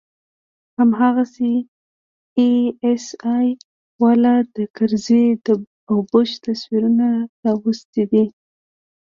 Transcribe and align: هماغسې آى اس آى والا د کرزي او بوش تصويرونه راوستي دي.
هماغسې 0.77 1.53
آى 2.43 2.51
اس 2.91 3.05
آى 3.35 3.49
والا 4.01 4.35
د 4.55 4.57
کرزي 4.75 5.25
او 5.89 5.97
بوش 6.09 6.29
تصويرونه 6.45 7.07
راوستي 7.45 8.03
دي. 8.11 8.25